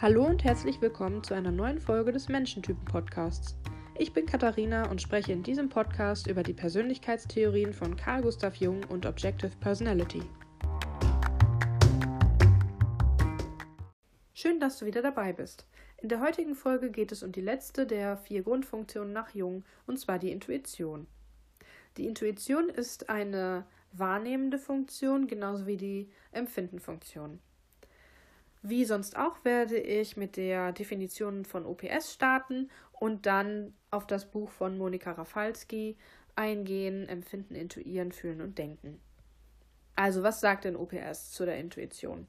Hallo 0.00 0.24
und 0.24 0.44
herzlich 0.44 0.80
willkommen 0.80 1.24
zu 1.24 1.34
einer 1.34 1.50
neuen 1.50 1.80
Folge 1.80 2.12
des 2.12 2.28
Menschentypen-Podcasts. 2.28 3.56
Ich 3.96 4.12
bin 4.12 4.26
Katharina 4.26 4.88
und 4.88 5.02
spreche 5.02 5.32
in 5.32 5.42
diesem 5.42 5.68
Podcast 5.68 6.28
über 6.28 6.44
die 6.44 6.52
Persönlichkeitstheorien 6.52 7.72
von 7.72 7.96
Carl 7.96 8.22
Gustav 8.22 8.54
Jung 8.54 8.84
und 8.84 9.06
Objective 9.06 9.50
Personality. 9.58 10.22
Schön, 14.34 14.60
dass 14.60 14.78
du 14.78 14.86
wieder 14.86 15.02
dabei 15.02 15.32
bist. 15.32 15.66
In 15.96 16.08
der 16.08 16.20
heutigen 16.20 16.54
Folge 16.54 16.92
geht 16.92 17.10
es 17.10 17.24
um 17.24 17.32
die 17.32 17.40
letzte 17.40 17.84
der 17.84 18.16
vier 18.18 18.44
Grundfunktionen 18.44 19.12
nach 19.12 19.34
Jung, 19.34 19.64
und 19.88 19.98
zwar 19.98 20.20
die 20.20 20.30
Intuition. 20.30 21.08
Die 21.96 22.06
Intuition 22.06 22.68
ist 22.68 23.10
eine 23.10 23.66
wahrnehmende 23.90 24.60
Funktion, 24.60 25.26
genauso 25.26 25.66
wie 25.66 25.76
die 25.76 26.12
Empfindenfunktion. 26.30 27.40
Wie 28.62 28.84
sonst 28.84 29.16
auch 29.16 29.44
werde 29.44 29.78
ich 29.78 30.16
mit 30.16 30.36
der 30.36 30.72
Definition 30.72 31.44
von 31.44 31.64
OPS 31.64 32.12
starten 32.14 32.70
und 32.92 33.26
dann 33.26 33.74
auf 33.90 34.06
das 34.06 34.30
Buch 34.30 34.50
von 34.50 34.76
Monika 34.76 35.12
Rafalski 35.12 35.96
eingehen, 36.34 37.08
empfinden, 37.08 37.54
intuieren, 37.54 38.12
fühlen 38.12 38.40
und 38.40 38.58
denken. 38.58 39.00
Also, 39.94 40.22
was 40.22 40.40
sagt 40.40 40.64
denn 40.64 40.76
OPS 40.76 41.32
zu 41.32 41.44
der 41.44 41.58
Intuition? 41.58 42.28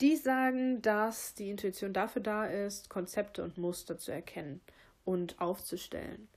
Die 0.00 0.16
sagen, 0.16 0.80
dass 0.82 1.34
die 1.34 1.50
Intuition 1.50 1.92
dafür 1.92 2.22
da 2.22 2.46
ist, 2.46 2.88
Konzepte 2.88 3.42
und 3.42 3.58
Muster 3.58 3.98
zu 3.98 4.12
erkennen 4.12 4.60
und 5.04 5.40
aufzustellen 5.40 6.28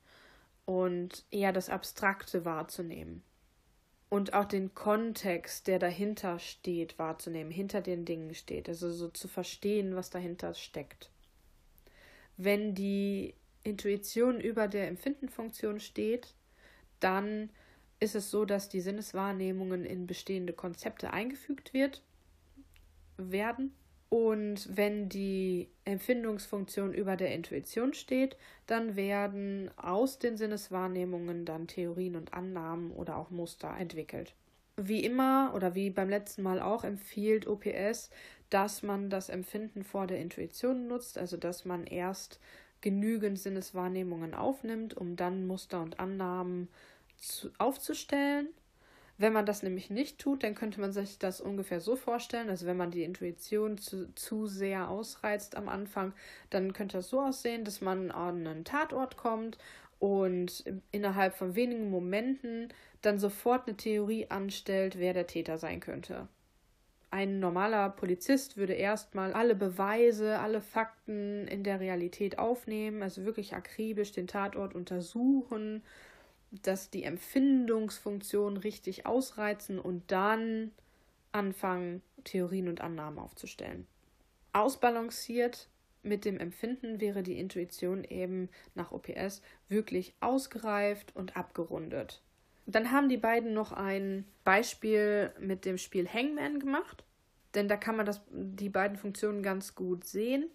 und 0.66 1.26
eher 1.30 1.54
das 1.54 1.70
Abstrakte 1.70 2.46
wahrzunehmen 2.46 3.24
und 4.12 4.34
auch 4.34 4.44
den 4.44 4.76
Kontext, 4.76 5.68
der 5.68 5.80
dahinter 5.80 6.38
steht, 6.38 7.00
wahrzunehmen, 7.00 7.50
hinter 7.50 7.80
den 7.80 8.04
Dingen 8.04 8.36
steht, 8.36 8.68
also 8.68 8.92
so 8.92 9.08
zu 9.08 9.30
verstehen, 9.30 9.96
was 9.96 10.10
dahinter 10.10 10.54
steckt. 10.54 11.10
Wenn 12.36 12.76
die 12.76 13.34
Intuition 13.64 14.42
über 14.42 14.68
der 14.68 14.90
Empfindenfunktion 14.90 15.80
steht, 15.80 16.34
dann 17.00 17.52
ist 18.02 18.16
es 18.16 18.30
so, 18.30 18.44
dass 18.44 18.68
die 18.68 18.82
Sinneswahrnehmungen 18.82 19.86
in 19.86 20.08
bestehende 20.08 20.52
Konzepte 20.52 21.14
eingefügt 21.14 21.74
wird, 21.74 22.02
werden 23.16 23.74
und 24.12 24.68
wenn 24.76 25.08
die 25.08 25.70
Empfindungsfunktion 25.86 26.94
über 26.94 27.16
der 27.16 27.34
Intuition 27.34 27.94
steht, 27.94 28.36
dann 28.68 28.98
werden 28.98 29.72
aus 29.78 30.20
den 30.20 30.36
Sinneswahrnehmungen 30.36 31.46
dann 31.46 31.68
Theorien 31.68 32.18
und 32.18 32.34
Annahmen 32.34 32.92
oder 32.92 33.16
auch 33.16 33.30
Muster 33.30 33.74
entwickelt. 33.80 34.36
Wie 34.76 35.06
immer 35.06 35.54
oder 35.56 35.76
wie 35.76 35.92
beim 35.92 36.10
letzten 36.10 36.42
Mal 36.44 36.60
auch 36.62 36.84
empfiehlt 36.84 37.48
OPS, 37.48 38.10
dass 38.50 38.84
man 38.84 39.10
das 39.10 39.30
Empfinden 39.30 39.86
vor 39.86 40.08
der 40.08 40.20
Intuition 40.20 40.88
nutzt, 40.88 41.18
also 41.18 41.38
dass 41.38 41.64
man 41.64 41.86
erst 41.88 42.42
genügend 42.82 43.40
Sinneswahrnehmungen 43.40 44.34
aufnimmt, 44.34 44.94
um 44.94 45.16
dann 45.16 45.48
Muster 45.48 45.82
und 45.82 46.02
Annahmen 46.02 46.68
zu, 47.16 47.50
aufzustellen 47.60 48.50
wenn 49.22 49.34
man 49.34 49.46
das 49.46 49.64
nämlich 49.64 49.90
nicht 49.90 50.20
tut, 50.20 50.44
dann 50.44 50.56
könnte 50.56 50.82
man 50.82 50.92
sich 50.92 51.20
das 51.20 51.42
ungefähr 51.42 51.80
so 51.80 51.96
vorstellen, 51.96 52.50
also 52.50 52.66
wenn 52.66 52.78
man 52.78 52.92
die 52.92 53.04
Intuition 53.04 53.78
zu, 53.78 54.14
zu 54.16 54.48
sehr 54.48 54.90
ausreizt 54.90 55.56
am 55.56 55.70
Anfang, 55.70 56.14
dann 56.50 56.74
könnte 56.74 56.98
das 56.98 57.10
so 57.10 57.22
aussehen, 57.22 57.64
dass 57.64 57.82
man 57.82 58.12
an 58.12 58.46
einen 58.48 58.66
Tatort 58.66 59.18
kommt 59.18 59.58
und 60.00 60.64
innerhalb 60.92 61.36
von 61.36 61.56
wenigen 61.56 61.90
Momenten 61.90 62.70
dann 63.02 63.20
sofort 63.20 63.68
eine 63.68 63.78
Theorie 63.78 64.28
anstellt, 64.30 64.98
wer 64.98 65.14
der 65.14 65.28
Täter 65.28 65.58
sein 65.58 65.80
könnte. 65.80 66.28
Ein 67.12 67.40
normaler 67.40 67.90
Polizist 67.90 68.56
würde 68.58 68.74
erstmal 68.74 69.34
alle 69.34 69.54
Beweise, 69.54 70.40
alle 70.40 70.62
Fakten 70.62 71.48
in 71.48 71.64
der 71.64 71.80
Realität 71.80 72.40
aufnehmen, 72.40 73.04
also 73.04 73.26
wirklich 73.26 73.54
akribisch 73.54 74.14
den 74.14 74.28
Tatort 74.28 74.74
untersuchen 74.74 75.84
dass 76.52 76.90
die 76.90 77.04
Empfindungsfunktion 77.04 78.58
richtig 78.58 79.06
ausreizen 79.06 79.80
und 79.80 80.12
dann 80.12 80.72
anfangen, 81.32 82.02
Theorien 82.24 82.68
und 82.68 82.82
Annahmen 82.82 83.20
aufzustellen. 83.20 83.88
Ausbalanciert 84.54 85.70
mit 86.04 86.26
dem 86.26 86.40
Empfinden 86.40 87.00
wäre 87.00 87.24
die 87.24 87.40
Intuition 87.40 88.04
eben 88.04 88.50
nach 88.76 88.92
OPS 88.92 89.42
wirklich 89.70 90.14
ausgereift 90.20 91.16
und 91.16 91.38
abgerundet. 91.38 92.22
Dann 92.66 92.92
haben 92.92 93.10
die 93.10 93.18
beiden 93.18 93.54
noch 93.54 93.72
ein 93.72 94.26
Beispiel 94.44 95.32
mit 95.40 95.66
dem 95.66 95.78
Spiel 95.78 96.08
Hangman 96.08 96.60
gemacht, 96.60 97.04
denn 97.54 97.68
da 97.68 97.78
kann 97.78 97.98
man 97.98 98.06
das, 98.06 98.22
die 98.30 98.70
beiden 98.70 98.98
Funktionen 98.98 99.44
ganz 99.44 99.76
gut 99.76 100.06
sehen. 100.06 100.50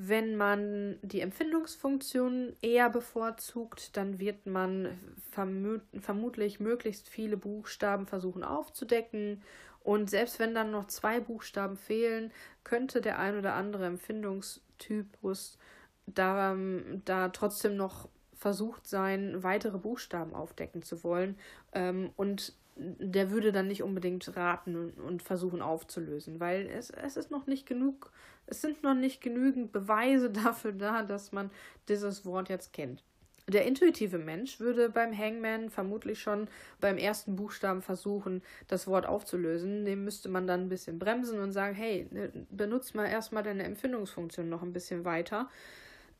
Wenn 0.00 0.36
man 0.36 0.96
die 1.02 1.20
Empfindungsfunktion 1.22 2.54
eher 2.62 2.88
bevorzugt, 2.88 3.96
dann 3.96 4.20
wird 4.20 4.46
man 4.46 4.96
vermut 5.32 5.80
vermutlich 6.00 6.60
möglichst 6.60 7.08
viele 7.08 7.36
Buchstaben 7.36 8.06
versuchen 8.06 8.44
aufzudecken. 8.44 9.42
Und 9.82 10.08
selbst 10.08 10.38
wenn 10.38 10.54
dann 10.54 10.70
noch 10.70 10.86
zwei 10.86 11.18
Buchstaben 11.18 11.76
fehlen, 11.76 12.30
könnte 12.62 13.00
der 13.00 13.18
ein 13.18 13.36
oder 13.36 13.54
andere 13.54 13.86
Empfindungstypus 13.86 15.58
da, 16.06 16.56
da 17.04 17.30
trotzdem 17.30 17.76
noch 17.76 18.08
versucht 18.36 18.86
sein, 18.86 19.42
weitere 19.42 19.78
Buchstaben 19.78 20.32
aufdecken 20.32 20.82
zu 20.82 21.02
wollen. 21.02 21.36
Ähm, 21.72 22.10
und 22.14 22.52
der 22.76 23.32
würde 23.32 23.50
dann 23.50 23.66
nicht 23.66 23.82
unbedingt 23.82 24.36
raten 24.36 24.76
und, 24.76 25.00
und, 25.00 25.22
versuchen 25.24 25.60
aufzulösen, 25.60 26.38
weil 26.38 26.68
es, 26.68 26.90
es 26.90 27.16
ist 27.16 27.32
noch 27.32 27.48
nicht 27.48 27.66
genug, 27.66 28.12
es 28.48 28.60
sind 28.60 28.82
noch 28.82 28.94
nicht 28.94 29.20
genügend 29.20 29.72
Beweise 29.72 30.30
dafür 30.44 30.72
da, 30.72 31.02
dass 31.02 31.32
man 31.32 31.50
dieses 31.88 32.24
Wort 32.24 32.48
jetzt 32.48 32.72
kennt. 32.72 33.02
Der 33.48 33.64
intuitive 33.64 34.18
Mensch 34.18 34.60
würde 34.60 34.90
beim 34.90 35.16
Hangman 35.16 35.70
vermutlich 35.70 36.20
schon 36.20 36.48
beim 36.80 36.98
ersten 36.98 37.34
Buchstaben 37.34 37.80
versuchen, 37.80 38.42
das 38.66 38.86
Wort 38.86 39.06
aufzulösen. 39.06 39.86
Dem 39.86 40.04
müsste 40.04 40.28
man 40.28 40.46
dann 40.46 40.62
ein 40.62 40.68
bisschen 40.68 40.98
bremsen 40.98 41.40
und 41.40 41.52
sagen, 41.52 41.74
hey, 41.74 42.06
ne, 42.10 42.30
benutzt 42.50 42.94
mal 42.94 43.06
erstmal 43.06 43.42
deine 43.42 43.62
Empfindungsfunktion 43.62 44.50
noch 44.50 44.62
ein 44.62 44.74
bisschen 44.74 45.06
weiter. 45.06 45.48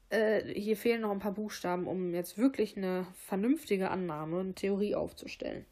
Äh, 0.09 0.55
hier 0.59 0.79
fehlen 0.79 1.03
noch 1.03 1.11
ein 1.11 1.19
paar 1.19 1.35
Buchstaben, 1.35 1.87
um 1.87 2.15
jetzt 2.15 2.39
wirklich 2.39 2.79
eine 2.79 3.07
vernünftige 3.27 3.91
Annahme 3.91 4.39
und 4.39 4.57
Theorie 4.57 4.95
aufzustellen. 4.95 5.67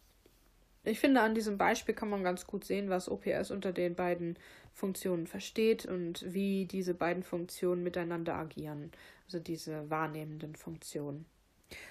Ich 0.84 1.00
finde, 1.00 1.22
an 1.22 1.34
diesem 1.34 1.56
Beispiel 1.56 1.94
kann 1.94 2.10
man 2.10 2.22
ganz 2.22 2.46
gut 2.46 2.64
sehen, 2.64 2.90
was 2.90 3.08
OPS 3.08 3.50
unter 3.50 3.72
den 3.72 3.94
beiden 3.94 4.38
Funktionen 4.76 5.26
versteht 5.26 5.87
und 5.87 6.22
wie 6.34 6.66
diese 6.66 6.92
beiden 6.92 7.22
Funktionen 7.22 7.82
miteinander 7.82 8.34
agieren, 8.34 8.92
also 9.25 9.38
diese 9.38 9.88
wahrnehmenden 9.88 10.54
Funktionen. 10.54 11.25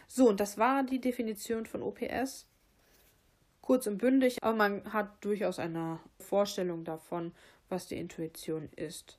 So, 0.07 0.29
und 0.29 0.40
das 0.40 0.59
war 0.59 0.84
die 0.84 1.01
Definition 1.01 1.66
von 1.66 1.81
OPS. 1.81 2.45
Kurz 3.62 3.88
und 3.88 3.97
bündig, 3.97 4.44
aber 4.44 4.56
man 4.56 4.94
hat 4.94 5.25
durchaus 5.25 5.57
eine 5.57 6.00
Vorstellung 6.19 6.84
davon, 6.84 7.31
was 7.69 7.88
die 7.88 7.97
Intuition 7.97 8.69
ist. 8.75 9.18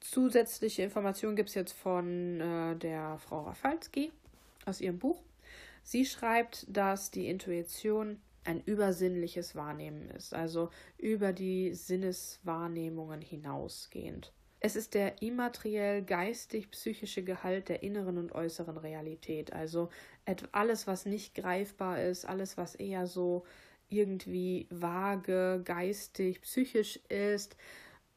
Zusätzliche 0.00 0.82
Informationen 0.82 1.36
gibt 1.36 1.48
es 1.48 1.54
jetzt 1.54 1.72
von 1.72 2.38
äh, 2.38 2.76
der 2.76 3.18
Frau 3.18 3.44
Rafalski 3.44 4.12
aus 4.66 4.82
ihrem 4.82 4.98
Buch. 4.98 5.22
Sie 5.82 6.04
schreibt, 6.04 6.66
dass 6.68 7.10
die 7.10 7.28
Intuition 7.28 8.20
ein 8.44 8.62
übersinnliches 8.64 9.54
Wahrnehmen 9.54 10.10
ist, 10.10 10.34
also 10.34 10.70
über 10.98 11.32
die 11.32 11.74
Sinneswahrnehmungen 11.74 13.20
hinausgehend. 13.20 14.32
Es 14.60 14.76
ist 14.76 14.94
der 14.94 15.20
immateriell 15.20 16.02
geistig-psychische 16.02 17.22
Gehalt 17.22 17.68
der 17.68 17.82
inneren 17.82 18.16
und 18.16 18.32
äußeren 18.32 18.78
Realität, 18.78 19.52
also 19.52 19.90
alles, 20.52 20.86
was 20.86 21.04
nicht 21.04 21.34
greifbar 21.34 22.02
ist, 22.02 22.24
alles, 22.24 22.56
was 22.56 22.74
eher 22.74 23.06
so 23.06 23.44
irgendwie 23.90 24.66
vage, 24.70 25.60
geistig, 25.64 26.40
psychisch 26.40 26.96
ist, 27.08 27.56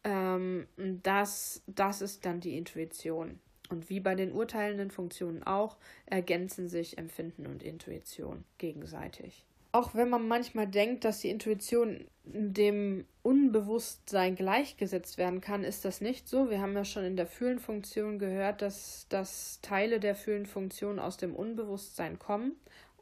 ähm, 0.04 0.68
das, 0.78 1.64
das 1.68 2.02
ist 2.02 2.26
dann 2.26 2.40
die 2.40 2.58
Intuition. 2.58 3.40
Und 3.70 3.90
wie 3.90 4.00
bei 4.00 4.16
den 4.16 4.32
urteilenden 4.32 4.92
Funktionen 4.92 5.44
auch, 5.44 5.78
ergänzen 6.06 6.70
sich 6.70 6.98
Empfinden 6.98 7.46
und 7.46 7.64
Intuition 7.64 8.46
gegenseitig. 8.58 9.46
Auch 9.72 9.94
wenn 9.94 10.10
man 10.10 10.28
manchmal 10.28 10.68
denkt, 10.68 11.06
dass 11.06 11.20
die 11.20 11.30
Intuition 11.30 12.08
dem 12.24 13.06
Unbewusstsein 13.22 14.36
gleichgesetzt 14.36 15.18
werden 15.18 15.42
kann, 15.42 15.64
ist 15.64 15.86
das 15.86 16.02
nicht 16.02 16.28
so. 16.28 16.50
Wir 16.50 16.62
haben 16.62 16.74
ja 16.74 16.86
schon 16.86 17.04
in 17.04 17.16
der 17.16 17.28
Fühlenfunktion 17.28 18.20
gehört, 18.20 18.62
dass, 18.62 19.08
dass 19.10 19.60
Teile 19.62 20.00
der 20.00 20.16
Fühlenfunktion 20.16 21.00
aus 21.00 21.18
dem 21.18 21.36
Unbewusstsein 21.36 22.20
kommen 22.20 22.54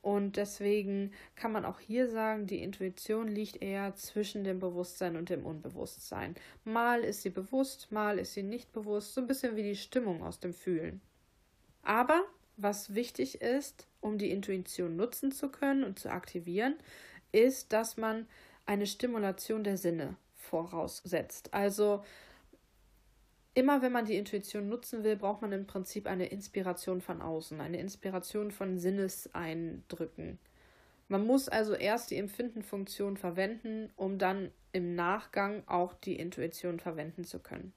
und 0.05 0.37
deswegen 0.37 1.13
kann 1.35 1.51
man 1.51 1.65
auch 1.65 1.79
hier 1.79 2.07
sagen, 2.07 2.45
die 2.45 2.61
Intuition 2.61 3.27
liegt 3.27 3.63
eher 3.63 3.95
zwischen 3.95 4.43
dem 4.43 4.59
Bewusstsein 4.59 5.15
und 5.15 5.31
dem 5.31 5.43
Unbewusstsein. 5.47 6.35
Mal 6.63 7.03
ist 7.03 7.23
sie 7.23 7.31
bewusst, 7.31 7.91
mal 7.91 8.19
ist 8.19 8.35
sie 8.35 8.43
nicht 8.43 8.71
bewusst, 8.71 9.15
so 9.15 9.21
ein 9.21 9.25
bisschen 9.25 9.55
wie 9.55 9.63
die 9.63 9.75
Stimmung 9.75 10.21
aus 10.21 10.39
dem 10.39 10.53
Fühlen. 10.53 11.01
Aber 11.81 12.23
was 12.57 12.95
wichtig 12.95 13.41
ist, 13.41 13.87
um 13.99 14.17
die 14.17 14.31
Intuition 14.31 14.95
nutzen 14.95 15.31
zu 15.31 15.49
können 15.49 15.83
und 15.83 15.99
zu 15.99 16.09
aktivieren, 16.09 16.75
ist, 17.31 17.73
dass 17.73 17.97
man 17.97 18.27
eine 18.65 18.87
Stimulation 18.87 19.63
der 19.63 19.77
Sinne 19.77 20.15
voraussetzt. 20.35 21.53
Also 21.53 22.03
immer 23.53 23.81
wenn 23.81 23.91
man 23.91 24.05
die 24.05 24.17
Intuition 24.17 24.69
nutzen 24.69 25.03
will, 25.03 25.15
braucht 25.15 25.41
man 25.41 25.51
im 25.51 25.67
Prinzip 25.67 26.07
eine 26.07 26.27
Inspiration 26.27 27.01
von 27.01 27.21
außen, 27.21 27.59
eine 27.61 27.79
Inspiration 27.79 28.51
von 28.51 28.77
Sinneseindrücken. 28.77 30.39
Man 31.07 31.25
muss 31.25 31.49
also 31.49 31.73
erst 31.73 32.11
die 32.11 32.17
Empfindenfunktion 32.17 33.17
verwenden, 33.17 33.91
um 33.95 34.17
dann 34.17 34.51
im 34.71 34.95
Nachgang 34.95 35.63
auch 35.67 35.93
die 35.93 36.15
Intuition 36.15 36.79
verwenden 36.79 37.23
zu 37.23 37.39
können. 37.39 37.73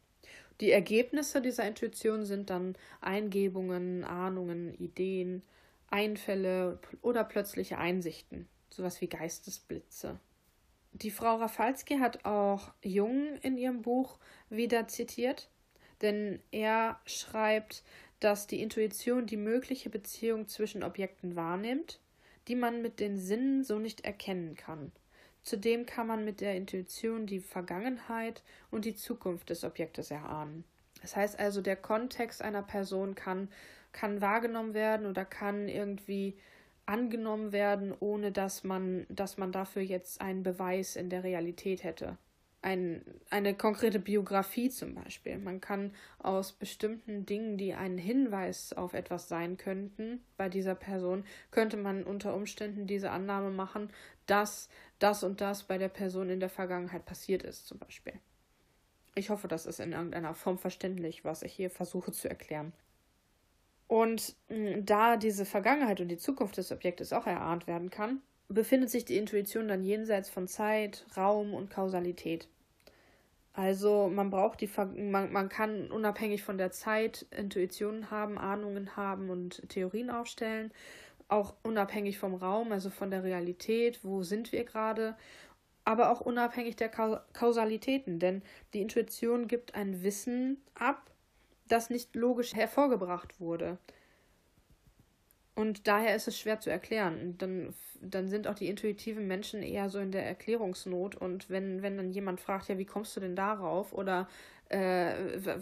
Die 0.61 0.73
Ergebnisse 0.73 1.41
dieser 1.41 1.67
Intuition 1.67 2.25
sind 2.25 2.51
dann 2.51 2.77
Eingebungen, 3.01 4.05
Ahnungen, 4.05 4.75
Ideen, 4.75 5.43
Einfälle 5.89 6.81
oder 7.01 7.25
plötzliche 7.25 7.79
Einsichten, 7.79 8.49
sowas 8.69 9.01
wie 9.01 9.09
Geistesblitze. 9.09 10.19
Die 10.93 11.11
Frau 11.11 11.37
Rafalski 11.37 11.99
hat 11.99 12.25
auch 12.25 12.73
Jung 12.83 13.37
in 13.43 13.57
ihrem 13.57 13.83
Buch 13.83 14.19
wieder 14.51 14.89
zitiert 14.89 15.49
denn 16.01 16.41
er 16.51 17.01
schreibt, 17.07 17.83
dass 18.21 18.47
die 18.47 18.63
Intuition 18.63 19.27
die 19.27 19.37
mögliche 19.37 19.91
Beziehung 19.91 20.49
zwischen 20.49 20.83
Objekten 20.83 21.37
wahrnimmt, 21.37 22.01
die 22.49 22.57
man 22.57 22.83
mit 22.83 23.01
den 23.01 23.17
Sinnen 23.19 23.65
so 23.65 23.79
nicht 23.79 24.03
erkennen 24.03 24.55
kann. 24.55 24.93
Zudem 25.49 25.87
kann 25.87 26.07
man 26.07 26.27
mit 26.27 26.43
der 26.43 26.57
Intuition 26.57 27.25
die 27.25 27.41
Vergangenheit 27.41 28.43
und 28.71 28.85
die 28.85 28.95
Zukunft 28.95 29.49
des 29.49 29.65
Objektes 29.65 30.11
erahnen. 30.11 30.63
Das 31.01 31.17
heißt 31.17 31.39
also, 31.39 31.63
der 31.63 31.77
Kontext 31.77 32.43
einer 32.43 32.63
Person 32.63 33.15
kann, 33.15 33.49
kann 33.93 34.21
wahrgenommen 34.21 34.75
werden 34.75 35.07
oder 35.07 35.25
kann 35.25 35.67
irgendwie 35.69 36.37
angenommen 36.85 37.53
werden, 37.53 37.95
ohne 37.99 38.31
dass 38.31 38.63
man, 38.63 39.07
dass 39.09 39.39
man 39.39 39.51
dafür 39.51 39.81
jetzt 39.81 40.21
einen 40.21 40.43
Beweis 40.43 40.97
in 40.97 41.09
der 41.09 41.25
Realität 41.25 41.83
hätte 41.83 42.19
ein, 42.63 43.03
eine 43.31 43.55
konkrete 43.55 43.99
Biografie 43.99 44.71
zum 44.71 44.95
Beispiel. 44.95 45.39
Man 45.39 45.61
kann 45.61 45.93
aus 46.19 46.53
bestimmten 46.53 47.25
Dingen, 47.25 47.57
die 47.57 47.75
einen 47.75 47.99
Hinweis 47.99 48.73
auf 48.73 48.95
etwas 48.95 49.29
sein 49.29 49.57
könnten, 49.57 50.21
bei 50.37 50.49
dieser 50.49 50.75
Person, 50.75 51.25
könnte 51.51 51.77
man 51.77 52.03
unter 52.05 52.35
Umständen 52.35 52.87
diese 52.87 53.11
Annahme 53.11 53.51
machen, 53.51 53.91
dass 54.29 54.69
das 54.99 55.25
und 55.25 55.41
das 55.41 55.65
bei 55.65 55.79
der 55.79 55.89
Person 55.89 56.31
in 56.31 56.41
der 56.41 56.49
Vergangenheit 56.49 57.05
passiert 57.05 57.43
ist, 57.43 57.67
zum 57.67 57.79
Beispiel. 57.79 58.15
Ich 59.15 59.31
hoffe, 59.31 59.49
das 59.49 59.67
ist 59.67 59.81
in 59.81 59.93
irgendeiner 59.93 60.35
Form 60.35 60.59
verständlich, 60.59 61.25
was 61.25 61.43
ich 61.43 61.53
hier 61.53 61.71
versuche 61.71 62.13
zu 62.13 62.29
erklären. 62.29 62.73
Und 63.89 64.37
hm, 64.49 64.85
da 64.85 65.17
diese 65.17 65.45
Vergangenheit 65.45 66.01
und 66.01 66.09
die 66.09 66.19
Zukunft 66.19 66.57
des 66.57 66.71
Objektes 66.71 67.13
auch 67.13 67.27
erahnt 67.27 67.67
werden 67.67 67.91
kann, 67.91 68.21
befindet 68.49 68.91
sich 68.91 69.05
die 69.05 69.17
Intuition 69.17 69.69
dann 69.69 69.83
jenseits 69.83 70.31
von 70.31 70.47
Zeit, 70.47 71.05
Raum 71.17 71.55
und 71.55 71.71
Kausalität. 71.71 72.49
Also 73.53 74.09
man 74.09 74.31
braucht 74.31 74.61
die 74.61 74.71
man, 74.77 75.33
man 75.33 75.49
kann 75.49 75.91
unabhängig 75.91 76.45
von 76.45 76.59
der 76.59 76.71
Zeit 76.71 77.27
Intuitionen 77.37 78.11
haben, 78.11 78.39
Ahnungen 78.39 78.97
haben 78.97 79.31
und 79.31 79.69
Theorien 79.69 80.11
aufstellen, 80.11 80.71
auch 81.29 81.55
unabhängig 81.63 82.19
vom 82.19 82.35
Raum, 82.35 82.73
also 82.73 82.91
von 82.91 83.11
der 83.11 83.23
Realität, 83.23 84.01
wo 84.03 84.23
sind 84.23 84.51
wir 84.53 84.65
gerade, 84.65 85.17
aber 85.85 86.11
auch 86.11 86.21
unabhängig 86.21 86.77
der 86.77 86.89
Kausalitäten, 86.89 88.19
denn 88.19 88.43
die 88.73 88.83
Intuition 88.83 89.49
gibt 89.49 89.75
ein 89.75 90.03
Wissen 90.03 90.59
ab, 90.75 91.11
das 91.67 91.91
nicht 91.91 92.15
logisch 92.15 92.55
hervorgebracht 92.55 93.41
wurde. 93.41 93.79
Und 95.55 95.89
daher 95.89 96.15
ist 96.15 96.29
es 96.29 96.39
schwer 96.39 96.61
zu 96.61 96.71
erklären. 96.71 97.37
Dann, 97.39 97.75
dann 98.01 98.29
sind 98.29 98.47
auch 98.47 98.55
die 98.55 98.69
intuitiven 98.69 99.27
Menschen 99.27 99.61
eher 99.63 99.91
so 99.91 99.99
in 99.99 100.13
der 100.13 100.25
Erklärungsnot. 100.25 101.17
Und 101.17 101.51
wenn, 101.51 101.83
wenn 101.83 101.97
dann 101.97 102.13
jemand 102.13 102.41
fragt, 102.41 102.69
ja, 102.69 102.79
wie 102.79 102.85
kommst 102.85 103.17
du 103.17 103.21
denn 103.21 103.35
darauf? 103.35 103.93
Oder 103.93 104.29
äh, 104.69 105.15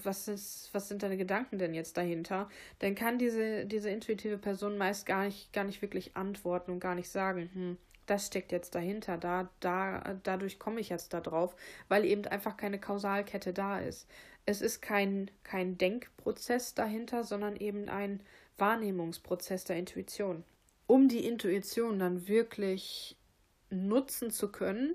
was, 0.02 0.28
ist, 0.28 0.70
was 0.72 0.88
sind 0.88 1.02
deine 1.02 1.16
Gedanken 1.16 1.58
denn 1.58 1.74
jetzt 1.74 1.96
dahinter? 1.96 2.48
Dann 2.80 2.94
kann 2.94 3.18
diese, 3.18 3.66
diese 3.66 3.90
intuitive 3.90 4.38
Person 4.38 4.78
meist 4.78 5.06
gar 5.06 5.24
nicht, 5.24 5.52
gar 5.52 5.64
nicht 5.64 5.82
wirklich 5.82 6.16
antworten 6.16 6.72
und 6.72 6.80
gar 6.80 6.94
nicht 6.94 7.08
sagen, 7.08 7.50
hm, 7.52 7.78
das 8.06 8.26
steckt 8.26 8.52
jetzt 8.52 8.74
dahinter, 8.74 9.18
da, 9.18 9.48
da, 9.60 10.16
dadurch 10.22 10.58
komme 10.58 10.80
ich 10.80 10.88
jetzt 10.88 11.12
da 11.12 11.20
drauf, 11.20 11.54
weil 11.88 12.04
eben 12.04 12.24
einfach 12.26 12.56
keine 12.56 12.78
Kausalkette 12.78 13.52
da 13.52 13.78
ist. 13.78 14.08
Es 14.44 14.62
ist 14.62 14.80
kein, 14.80 15.30
kein 15.42 15.76
Denkprozess 15.76 16.74
dahinter, 16.74 17.24
sondern 17.24 17.56
eben 17.56 17.88
ein 17.88 18.20
Wahrnehmungsprozess 18.58 19.64
der 19.64 19.76
Intuition. 19.76 20.44
Um 20.86 21.08
die 21.08 21.26
Intuition 21.26 21.98
dann 21.98 22.28
wirklich 22.28 23.16
nutzen 23.70 24.30
zu 24.30 24.52
können, 24.52 24.94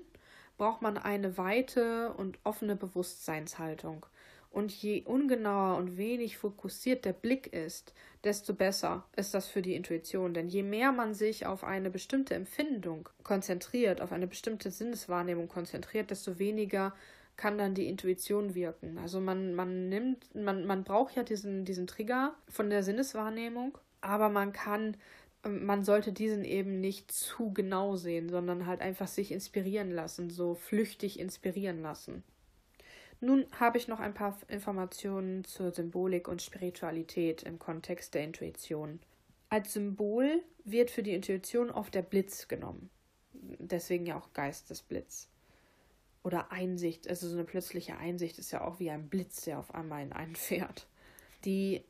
braucht 0.62 0.80
man 0.80 0.96
eine 0.96 1.36
weite 1.38 2.12
und 2.12 2.38
offene 2.44 2.76
Bewusstseinshaltung. 2.76 4.06
Und 4.48 4.70
je 4.70 5.02
ungenauer 5.02 5.76
und 5.76 5.96
wenig 5.96 6.38
fokussiert 6.38 7.04
der 7.04 7.14
Blick 7.14 7.52
ist, 7.52 7.92
desto 8.22 8.54
besser 8.54 9.04
ist 9.16 9.34
das 9.34 9.48
für 9.48 9.60
die 9.60 9.74
Intuition. 9.74 10.34
Denn 10.34 10.46
je 10.46 10.62
mehr 10.62 10.92
man 10.92 11.14
sich 11.14 11.46
auf 11.46 11.64
eine 11.64 11.90
bestimmte 11.90 12.36
Empfindung 12.36 13.08
konzentriert, 13.24 14.00
auf 14.00 14.12
eine 14.12 14.28
bestimmte 14.28 14.70
Sinneswahrnehmung 14.70 15.48
konzentriert, 15.48 16.12
desto 16.12 16.38
weniger 16.38 16.94
kann 17.36 17.58
dann 17.58 17.74
die 17.74 17.88
Intuition 17.88 18.54
wirken. 18.54 18.98
Also 18.98 19.18
man, 19.18 19.56
man 19.56 19.88
nimmt, 19.88 20.32
man, 20.32 20.64
man 20.64 20.84
braucht 20.84 21.16
ja 21.16 21.24
diesen, 21.24 21.64
diesen 21.64 21.88
Trigger 21.88 22.36
von 22.48 22.70
der 22.70 22.84
Sinneswahrnehmung, 22.84 23.78
aber 24.00 24.28
man 24.28 24.52
kann, 24.52 24.96
man 25.44 25.84
sollte 25.84 26.12
diesen 26.12 26.44
eben 26.44 26.80
nicht 26.80 27.10
zu 27.10 27.52
genau 27.52 27.96
sehen, 27.96 28.28
sondern 28.28 28.66
halt 28.66 28.80
einfach 28.80 29.08
sich 29.08 29.32
inspirieren 29.32 29.90
lassen, 29.90 30.30
so 30.30 30.54
flüchtig 30.54 31.18
inspirieren 31.18 31.82
lassen. 31.82 32.22
Nun 33.20 33.46
habe 33.58 33.78
ich 33.78 33.88
noch 33.88 34.00
ein 34.00 34.14
paar 34.14 34.36
Informationen 34.48 35.44
zur 35.44 35.72
Symbolik 35.72 36.26
und 36.28 36.42
Spiritualität 36.42 37.42
im 37.44 37.58
Kontext 37.58 38.14
der 38.14 38.24
Intuition. 38.24 39.00
Als 39.48 39.72
Symbol 39.72 40.42
wird 40.64 40.90
für 40.90 41.02
die 41.02 41.14
Intuition 41.14 41.70
oft 41.70 41.94
der 41.94 42.02
Blitz 42.02 42.48
genommen. 42.48 42.90
Deswegen 43.32 44.06
ja 44.06 44.18
auch 44.18 44.32
Geistesblitz 44.32 45.28
oder 46.22 46.52
Einsicht, 46.52 47.08
also 47.08 47.28
so 47.28 47.34
eine 47.34 47.44
plötzliche 47.44 47.96
Einsicht 47.96 48.38
ist 48.38 48.52
ja 48.52 48.62
auch 48.62 48.78
wie 48.78 48.90
ein 48.90 49.08
Blitz, 49.08 49.42
der 49.42 49.58
auf 49.58 49.74
einmal 49.74 50.02
in 50.02 50.12
einen 50.12 50.36
fährt. 50.36 50.86
Die 51.44 51.82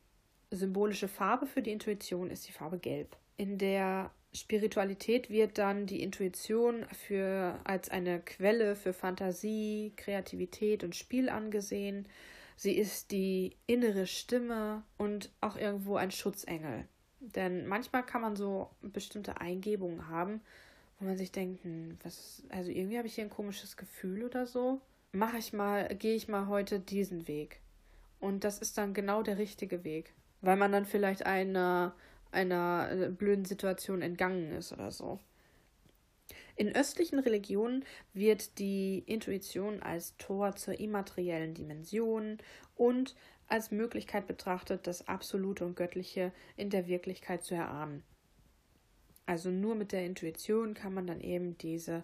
symbolische 0.51 1.07
Farbe 1.07 1.45
für 1.45 1.61
die 1.61 1.71
Intuition 1.71 2.29
ist 2.29 2.47
die 2.47 2.51
Farbe 2.51 2.79
Gelb. 2.79 3.15
In 3.37 3.57
der 3.57 4.11
Spiritualität 4.33 5.29
wird 5.29 5.57
dann 5.57 5.85
die 5.85 6.01
Intuition 6.01 6.85
für, 6.91 7.59
als 7.63 7.89
eine 7.89 8.19
Quelle 8.19 8.75
für 8.75 8.93
Fantasie, 8.93 9.93
Kreativität 9.95 10.83
und 10.83 10.95
Spiel 10.95 11.29
angesehen. 11.29 12.07
Sie 12.55 12.73
ist 12.73 13.11
die 13.11 13.55
innere 13.67 14.07
Stimme 14.07 14.83
und 14.97 15.31
auch 15.41 15.55
irgendwo 15.55 15.95
ein 15.97 16.11
Schutzengel. 16.11 16.85
Denn 17.19 17.67
manchmal 17.67 18.05
kann 18.05 18.21
man 18.21 18.35
so 18.35 18.69
bestimmte 18.81 19.39
Eingebungen 19.39 20.09
haben, 20.09 20.41
wo 20.99 21.05
man 21.05 21.17
sich 21.17 21.31
denkt, 21.31 21.63
hm, 21.63 21.97
was, 22.03 22.43
also 22.49 22.69
irgendwie 22.69 22.97
habe 22.97 23.07
ich 23.07 23.15
hier 23.15 23.23
ein 23.23 23.29
komisches 23.29 23.77
Gefühl 23.77 24.23
oder 24.23 24.45
so. 24.45 24.81
Mache 25.11 25.37
ich 25.37 25.53
mal, 25.53 25.87
gehe 25.95 26.15
ich 26.15 26.27
mal 26.27 26.47
heute 26.47 26.79
diesen 26.79 27.27
Weg. 27.27 27.59
Und 28.19 28.43
das 28.43 28.59
ist 28.59 28.77
dann 28.77 28.93
genau 28.93 29.21
der 29.21 29.37
richtige 29.37 29.83
Weg. 29.83 30.13
Weil 30.41 30.57
man 30.57 30.71
dann 30.71 30.85
vielleicht 30.85 31.25
einer, 31.25 31.95
einer 32.33 32.89
äh, 32.91 33.09
blöden 33.09 33.45
Situation 33.45 34.01
entgangen 34.01 34.51
ist 34.51 34.73
oder 34.73 34.91
so. 34.91 35.19
In 36.55 36.75
östlichen 36.75 37.19
Religionen 37.19 37.83
wird 38.13 38.59
die 38.59 38.99
Intuition 38.99 39.81
als 39.81 40.15
Tor 40.17 40.55
zur 40.55 40.79
immateriellen 40.79 41.53
Dimension 41.55 42.37
und 42.75 43.15
als 43.47 43.71
Möglichkeit 43.71 44.27
betrachtet, 44.27 44.87
das 44.87 45.07
Absolute 45.07 45.65
und 45.65 45.75
Göttliche 45.75 46.31
in 46.55 46.69
der 46.69 46.87
Wirklichkeit 46.87 47.43
zu 47.43 47.55
erahnen. 47.55 48.03
Also 49.25 49.49
nur 49.49 49.75
mit 49.75 49.91
der 49.91 50.05
Intuition 50.05 50.73
kann 50.73 50.93
man 50.93 51.07
dann 51.07 51.21
eben 51.21 51.57
diese, 51.57 52.03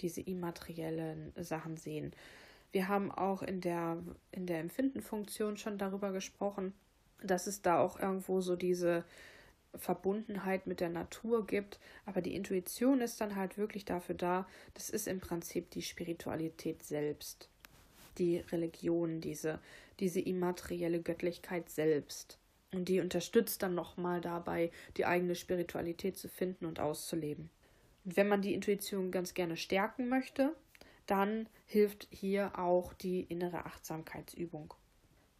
diese 0.00 0.20
immateriellen 0.20 1.32
Sachen 1.36 1.76
sehen. 1.76 2.12
Wir 2.72 2.88
haben 2.88 3.12
auch 3.12 3.42
in 3.42 3.60
der, 3.60 4.02
in 4.32 4.46
der 4.46 4.60
Empfindenfunktion 4.60 5.56
schon 5.56 5.78
darüber 5.78 6.10
gesprochen, 6.10 6.74
dass 7.22 7.46
es 7.46 7.62
da 7.62 7.78
auch 7.78 7.98
irgendwo 7.98 8.40
so 8.40 8.56
diese 8.56 9.04
Verbundenheit 9.76 10.66
mit 10.66 10.80
der 10.80 10.90
Natur 10.90 11.46
gibt, 11.46 11.78
aber 12.06 12.20
die 12.20 12.34
Intuition 12.34 13.00
ist 13.00 13.20
dann 13.20 13.36
halt 13.36 13.58
wirklich 13.58 13.84
dafür 13.84 14.14
da, 14.14 14.46
das 14.74 14.90
ist 14.90 15.08
im 15.08 15.20
Prinzip 15.20 15.70
die 15.70 15.82
Spiritualität 15.82 16.82
selbst, 16.82 17.48
die 18.18 18.38
Religion, 18.38 19.20
diese, 19.20 19.60
diese 20.00 20.20
immaterielle 20.20 21.00
Göttlichkeit 21.00 21.68
selbst. 21.70 22.38
Und 22.72 22.88
die 22.88 23.00
unterstützt 23.00 23.62
dann 23.62 23.74
nochmal 23.74 24.20
dabei, 24.20 24.70
die 24.96 25.06
eigene 25.06 25.36
Spiritualität 25.36 26.16
zu 26.16 26.28
finden 26.28 26.66
und 26.66 26.80
auszuleben. 26.80 27.50
Und 28.04 28.16
wenn 28.16 28.28
man 28.28 28.42
die 28.42 28.54
Intuition 28.54 29.10
ganz 29.10 29.34
gerne 29.34 29.56
stärken 29.56 30.08
möchte, 30.08 30.54
dann 31.06 31.48
hilft 31.66 32.08
hier 32.10 32.58
auch 32.58 32.92
die 32.94 33.22
innere 33.22 33.66
Achtsamkeitsübung. 33.66 34.74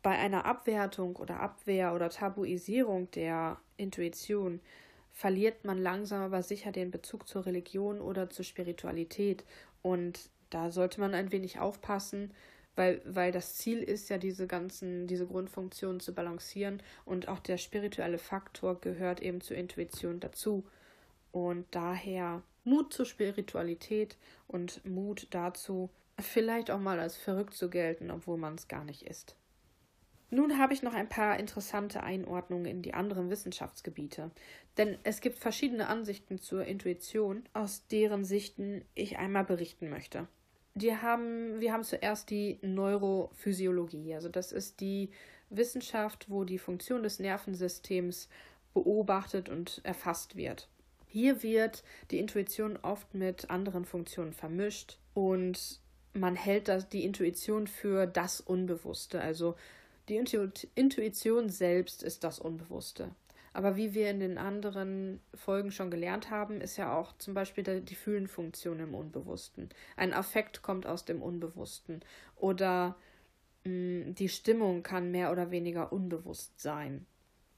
Bei 0.03 0.11
einer 0.19 0.45
Abwertung 0.45 1.17
oder 1.17 1.41
Abwehr 1.41 1.95
oder 1.95 2.11
Tabuisierung 2.11 3.11
der 3.13 3.59
Intuition 3.77 4.61
verliert 5.13 5.65
man 5.65 5.79
langsam 5.79 6.23
aber 6.23 6.43
sicher 6.43 6.73
den 6.73 6.91
Bezug 6.91 7.29
zur 7.29 7.47
Religion 7.47 8.01
oder 8.01 8.31
zur 8.31 8.45
Spiritualität. 8.45 9.45
Und 9.83 10.29
da 10.51 10.71
sollte 10.71 11.01
man 11.01 11.15
ein 11.15 11.33
wenig 11.33 11.61
aufpassen, 11.61 12.33
weil, 12.77 13.01
weil 13.05 13.31
das 13.31 13.55
Ziel 13.55 13.83
ist 13.83 14.09
ja, 14.09 14.19
diese 14.19 14.47
ganzen, 14.47 15.07
diese 15.07 15.27
Grundfunktionen 15.27 16.01
zu 16.01 16.13
balancieren 16.13 16.83
und 17.05 17.29
auch 17.29 17.39
der 17.39 17.59
spirituelle 17.59 18.19
Faktor 18.19 18.81
gehört 18.81 19.21
eben 19.23 19.41
zur 19.41 19.57
Intuition 19.57 20.19
dazu. 20.19 20.65
Und 21.31 21.67
daher 21.71 22.43
Mut 22.65 22.93
zur 22.93 23.07
Spiritualität 23.07 24.17
und 24.49 24.85
Mut 24.85 25.29
dazu, 25.31 25.91
vielleicht 26.19 26.71
auch 26.71 26.81
mal 26.81 26.99
als 26.99 27.17
verrückt 27.17 27.55
zu 27.55 27.71
gelten, 27.71 28.11
obwohl 28.11 28.39
man 28.39 28.55
es 28.55 28.69
gar 28.69 28.85
nicht 28.85 29.03
ist. 29.03 29.37
Nun 30.35 30.59
habe 30.59 30.75
ich 30.75 30.83
noch 30.83 30.95
ein 30.95 31.09
paar 31.09 31.39
interessante 31.39 32.03
Einordnungen 32.03 32.67
in 32.67 32.83
die 32.83 32.93
anderen 32.93 33.31
Wissenschaftsgebiete, 33.31 34.33
denn 34.77 34.99
es 35.05 35.21
gibt 35.21 35.39
verschiedene 35.39 35.87
Ansichten 35.87 36.41
zur 36.41 36.65
Intuition, 36.65 37.45
aus 37.53 37.87
deren 37.87 38.25
Sichten 38.25 38.85
ich 38.97 39.17
einmal 39.17 39.45
berichten 39.45 39.89
möchte. 39.91 40.27
Die 40.75 40.97
haben, 40.97 41.61
wir 41.61 41.73
haben 41.73 41.85
zuerst 41.85 42.31
die 42.31 42.59
Neurophysiologie, 42.63 44.13
also 44.13 44.29
das 44.29 44.51
ist 44.51 44.81
die 44.81 45.11
Wissenschaft, 45.51 46.29
wo 46.29 46.43
die 46.43 46.59
Funktion 46.59 47.05
des 47.05 47.21
Nervensystems 47.21 48.29
beobachtet 48.73 49.49
und 49.49 49.83
erfasst 49.85 50.35
wird. 50.35 50.69
Hier 51.07 51.45
wird 51.45 51.85
die 52.11 52.19
Intuition 52.19 52.77
oft 52.83 53.15
mit 53.15 53.51
anderen 53.51 53.85
Funktionen 53.85 54.33
vermischt 54.33 54.99
und 55.15 55.79
man 56.13 56.35
hält 56.35 56.67
das, 56.67 56.89
die 56.89 57.05
Intuition 57.05 57.69
für 57.69 58.09
das 58.09 58.41
Unbewusste. 58.41 59.21
Also 59.21 59.55
die 60.09 60.17
Intuition 60.75 61.49
selbst 61.49 62.03
ist 62.03 62.25
das 62.25 62.39
Unbewusste. 62.39 63.11
Aber 63.55 63.77
wie 63.77 63.95
wir 63.95 64.11
in 64.11 64.19
den 64.19 64.37
anderen 64.37 65.21
Folgen 65.33 65.71
schon 65.71 65.91
gelernt 65.91 66.29
haben, 66.29 66.61
ist 66.61 66.77
ja 66.77 66.95
auch 66.95 67.17
zum 67.19 67.35
Beispiel 67.35 67.63
die 67.81 67.95
Fühlenfunktion 67.95 68.81
im 68.81 68.95
Unbewussten. 68.95 69.71
Ein 69.97 70.13
Affekt 70.13 70.63
kommt 70.63 70.87
aus 70.87 71.05
dem 71.05 71.23
Unbewussten. 71.23 72.01
Oder 72.35 72.97
mh, 73.63 73.71
mm, 73.71 74.15
die 74.17 74.29
Stimmung 74.29 74.83
kann 74.83 75.13
mehr 75.13 75.31
oder 75.31 75.53
weniger 75.53 75.93
unbewusst 75.93 76.61
sein. 76.61 77.07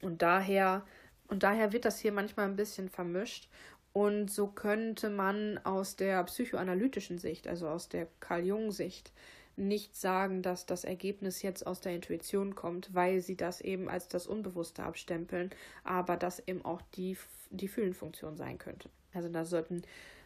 Und 0.02 0.20
daher, 0.20 0.84
und 1.28 1.42
daher 1.42 1.72
wird 1.72 1.86
das 1.86 1.98
hier 1.98 2.12
manchmal 2.12 2.44
ein 2.46 2.56
bisschen 2.56 2.90
vermischt. 2.90 3.48
Und 3.94 4.30
so 4.30 4.48
könnte 4.48 5.08
man 5.08 5.58
aus 5.64 5.96
der 5.96 6.22
psychoanalytischen 6.24 7.16
Sicht, 7.16 7.48
also 7.48 7.68
aus 7.68 7.88
der 7.88 8.06
Carl 8.20 8.44
Jung-Sicht, 8.44 9.12
nicht 9.56 9.96
sagen, 9.96 10.42
dass 10.42 10.66
das 10.66 10.84
Ergebnis 10.84 11.42
jetzt 11.42 11.66
aus 11.66 11.80
der 11.80 11.94
Intuition 11.94 12.54
kommt, 12.54 12.94
weil 12.94 13.20
sie 13.20 13.36
das 13.36 13.60
eben 13.60 13.88
als 13.88 14.08
das 14.08 14.26
Unbewusste 14.26 14.82
abstempeln, 14.82 15.50
aber 15.84 16.16
das 16.16 16.46
eben 16.46 16.64
auch 16.64 16.82
die, 16.94 17.16
die 17.50 17.68
Fühlenfunktion 17.68 18.36
sein 18.36 18.58
könnte. 18.58 18.90
Also 19.12 19.28
da 19.28 19.44
sollten, 19.44 19.82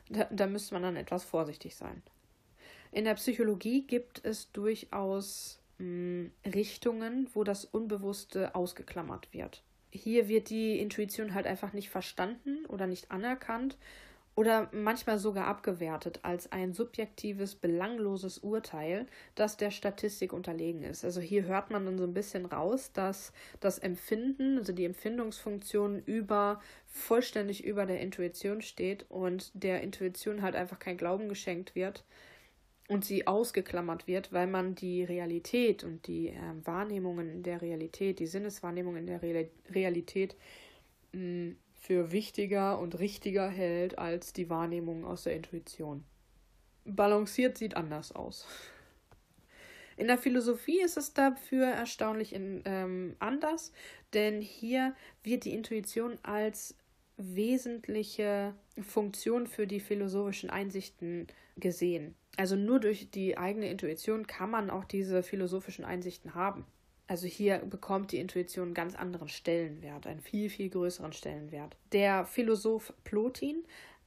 da, 0.08 0.24
da 0.30 0.46
müsste 0.46 0.74
man 0.74 0.82
dann 0.82 0.96
etwas 0.96 1.24
vorsichtig 1.24 1.76
sein. 1.76 2.02
In 2.92 3.04
der 3.04 3.14
Psychologie 3.14 3.86
gibt 3.86 4.24
es 4.24 4.50
durchaus 4.52 5.60
mh, 5.78 5.84
hm, 5.84 6.32
Richtungen, 6.44 7.28
wo 7.34 7.44
das 7.44 7.64
Unbewusste 7.64 8.54
ausgeklammert 8.54 9.32
wird. 9.32 9.62
Hier 9.92 10.28
wird 10.28 10.50
die 10.50 10.78
Intuition 10.78 11.34
halt 11.34 11.46
einfach 11.46 11.72
nicht 11.72 11.90
verstanden 11.90 12.64
oder 12.66 12.86
nicht 12.86 13.10
anerkannt 13.10 13.76
oder 14.34 14.68
manchmal 14.72 15.18
sogar 15.18 15.46
abgewertet 15.46 16.20
als 16.22 16.50
ein 16.52 16.72
subjektives, 16.72 17.56
belangloses 17.56 18.38
Urteil, 18.38 19.06
das 19.34 19.56
der 19.56 19.70
Statistik 19.70 20.32
unterlegen 20.32 20.82
ist. 20.82 21.04
Also 21.04 21.20
hier 21.20 21.44
hört 21.44 21.70
man 21.70 21.84
dann 21.84 21.98
so 21.98 22.04
ein 22.04 22.14
bisschen 22.14 22.46
raus, 22.46 22.92
dass 22.92 23.32
das 23.58 23.78
Empfinden, 23.78 24.58
also 24.58 24.72
die 24.72 24.84
Empfindungsfunktion 24.84 26.02
über 26.06 26.60
vollständig 26.86 27.64
über 27.64 27.86
der 27.86 28.00
Intuition 28.00 28.62
steht 28.62 29.04
und 29.10 29.50
der 29.54 29.82
Intuition 29.82 30.42
halt 30.42 30.56
einfach 30.56 30.78
kein 30.78 30.96
Glauben 30.96 31.28
geschenkt 31.28 31.74
wird 31.74 32.04
und 32.88 33.04
sie 33.04 33.26
ausgeklammert 33.26 34.06
wird, 34.06 34.32
weil 34.32 34.48
man 34.48 34.74
die 34.74 35.04
Realität 35.04 35.84
und 35.84 36.06
die 36.08 36.28
äh, 36.28 36.40
Wahrnehmungen 36.64 37.42
der 37.42 37.62
Realität, 37.62 38.18
die 38.18 38.26
Sinneswahrnehmung 38.26 38.96
in 38.96 39.06
der 39.06 39.22
Re 39.22 39.48
Realität 39.70 40.34
mh, 41.12 41.20
mm, 41.20 41.56
für 41.80 42.12
wichtiger 42.12 42.78
und 42.78 42.98
richtiger 42.98 43.48
hält 43.48 43.98
als 43.98 44.32
die 44.32 44.50
Wahrnehmung 44.50 45.04
aus 45.04 45.24
der 45.24 45.34
Intuition. 45.34 46.04
Balanciert 46.84 47.58
sieht 47.58 47.76
anders 47.76 48.12
aus. 48.12 48.46
In 49.96 50.06
der 50.06 50.18
Philosophie 50.18 50.80
ist 50.80 50.96
es 50.96 51.14
dafür 51.14 51.66
erstaunlich 51.66 52.34
in, 52.34 52.62
ähm, 52.64 53.16
anders, 53.18 53.72
denn 54.12 54.40
hier 54.40 54.94
wird 55.22 55.44
die 55.44 55.52
Intuition 55.52 56.18
als 56.22 56.76
wesentliche 57.16 58.54
Funktion 58.80 59.46
für 59.46 59.66
die 59.66 59.80
philosophischen 59.80 60.48
Einsichten 60.48 61.26
gesehen. 61.56 62.14
Also 62.36 62.56
nur 62.56 62.80
durch 62.80 63.10
die 63.10 63.36
eigene 63.36 63.68
Intuition 63.68 64.26
kann 64.26 64.50
man 64.50 64.70
auch 64.70 64.84
diese 64.84 65.22
philosophischen 65.22 65.84
Einsichten 65.84 66.34
haben. 66.34 66.64
Also 67.10 67.26
hier 67.26 67.58
bekommt 67.58 68.12
die 68.12 68.20
Intuition 68.20 68.66
einen 68.66 68.74
ganz 68.74 68.94
anderen 68.94 69.28
Stellenwert, 69.28 70.06
einen 70.06 70.20
viel, 70.20 70.48
viel 70.48 70.70
größeren 70.70 71.12
Stellenwert. 71.12 71.76
Der 71.90 72.24
Philosoph 72.24 72.92
Plotin, 73.02 73.64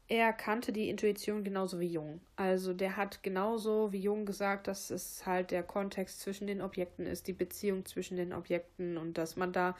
er 0.07 0.31
kannte 0.31 0.71
die 0.71 0.87
Intuition 0.87 1.43
genauso 1.43 1.81
wie 1.81 1.87
Jung. 1.87 2.21
Also 2.37 2.73
der 2.73 2.95
hat 2.95 3.21
genauso 3.21 3.91
wie 3.91 3.99
Jung 3.99 4.25
gesagt, 4.25 4.67
dass 4.69 4.89
es 4.89 5.25
halt 5.25 5.51
der 5.51 5.63
Kontext 5.63 6.21
zwischen 6.21 6.47
den 6.47 6.61
Objekten 6.61 7.05
ist, 7.05 7.27
die 7.27 7.33
Beziehung 7.33 7.83
zwischen 7.83 8.15
den 8.15 8.31
Objekten 8.31 8.97
und 8.97 9.17
dass 9.17 9.35
man 9.35 9.51
da 9.51 9.75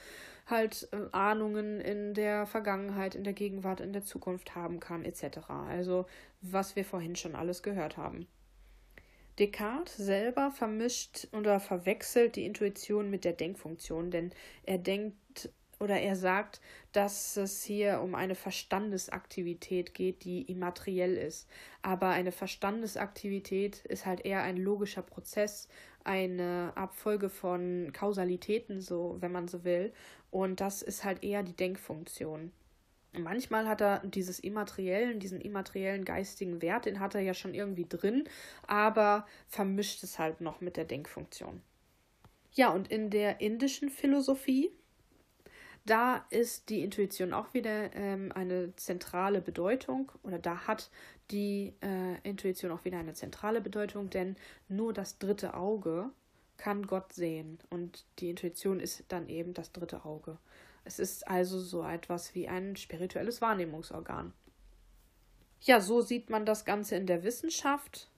halt 0.46 0.86
äh, 0.92 0.98
Ahnungen 1.12 1.80
in 1.80 2.12
der 2.12 2.44
Vergangenheit, 2.44 3.14
in 3.14 3.24
der 3.24 3.32
Gegenwart, 3.32 3.80
in 3.80 3.94
der 3.94 4.04
Zukunft 4.04 4.54
haben 4.54 4.80
kann, 4.80 5.02
etc. 5.02 5.48
Also 5.48 6.04
was 6.42 6.76
wir 6.76 6.84
vorhin 6.84 7.16
schon 7.16 7.36
alles 7.36 7.62
gehört 7.62 7.96
haben. 7.96 8.26
Descartes 9.38 9.96
selber 9.96 10.50
vermischt 10.50 11.28
oder 11.32 11.58
verwechselt 11.60 12.36
die 12.36 12.46
Intuition 12.46 13.10
mit 13.10 13.24
der 13.24 13.32
Denkfunktion, 13.32 14.10
denn 14.10 14.30
er 14.64 14.78
denkt 14.78 15.50
oder 15.80 16.00
er 16.00 16.16
sagt, 16.16 16.60
dass 16.92 17.36
es 17.36 17.64
hier 17.64 18.00
um 18.00 18.14
eine 18.14 18.36
Verstandesaktivität 18.36 19.92
geht, 19.92 20.24
die 20.24 20.42
immateriell 20.42 21.16
ist. 21.16 21.48
Aber 21.82 22.08
eine 22.08 22.32
Verstandesaktivität 22.32 23.84
ist 23.84 24.06
halt 24.06 24.24
eher 24.24 24.42
ein 24.42 24.56
logischer 24.56 25.02
Prozess, 25.02 25.68
eine 26.04 26.72
Abfolge 26.76 27.28
von 27.28 27.90
Kausalitäten, 27.92 28.80
so 28.80 29.16
wenn 29.20 29.32
man 29.32 29.48
so 29.48 29.64
will. 29.64 29.92
Und 30.30 30.60
das 30.60 30.82
ist 30.82 31.04
halt 31.04 31.24
eher 31.24 31.42
die 31.42 31.56
Denkfunktion. 31.56 32.52
Manchmal 33.16 33.68
hat 33.68 33.80
er 33.80 34.00
dieses 34.00 34.40
immateriellen, 34.40 35.20
diesen 35.20 35.40
immateriellen 35.40 36.04
geistigen 36.04 36.60
Wert, 36.62 36.86
den 36.86 37.00
hat 37.00 37.14
er 37.14 37.20
ja 37.20 37.34
schon 37.34 37.54
irgendwie 37.54 37.86
drin, 37.88 38.24
aber 38.66 39.26
vermischt 39.48 40.02
es 40.02 40.18
halt 40.18 40.40
noch 40.40 40.60
mit 40.60 40.76
der 40.76 40.84
Denkfunktion. 40.84 41.62
Ja, 42.52 42.70
und 42.70 42.90
in 42.90 43.10
der 43.10 43.40
indischen 43.40 43.88
Philosophie, 43.88 44.70
da 45.86 46.24
ist 46.30 46.70
die 46.70 46.82
Intuition 46.82 47.32
auch 47.32 47.52
wieder 47.52 47.94
ähm, 47.94 48.32
eine 48.32 48.74
zentrale 48.76 49.40
Bedeutung 49.40 50.10
oder 50.22 50.38
da 50.38 50.66
hat 50.66 50.90
die 51.30 51.74
äh, 51.82 52.18
Intuition 52.22 52.70
auch 52.72 52.84
wieder 52.84 52.98
eine 52.98 53.14
zentrale 53.14 53.60
Bedeutung, 53.60 54.10
denn 54.10 54.36
nur 54.68 54.92
das 54.92 55.18
dritte 55.18 55.54
Auge 55.54 56.10
kann 56.56 56.86
Gott 56.86 57.12
sehen 57.12 57.58
und 57.70 58.04
die 58.18 58.30
Intuition 58.30 58.80
ist 58.80 59.04
dann 59.08 59.28
eben 59.28 59.52
das 59.54 59.72
dritte 59.72 60.04
Auge. 60.04 60.38
Es 60.84 60.98
ist 60.98 61.26
also 61.26 61.58
so 61.58 61.82
etwas 61.82 62.34
wie 62.34 62.48
ein 62.48 62.76
spirituelles 62.76 63.40
Wahrnehmungsorgan. 63.40 64.32
Ja, 65.62 65.80
so 65.80 66.02
sieht 66.02 66.28
man 66.28 66.44
das 66.44 66.64
Ganze 66.64 66.96
in 66.96 67.06
der 67.06 67.24
Wissenschaft. 67.24 68.10